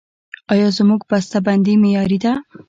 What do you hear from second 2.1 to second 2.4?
ده؟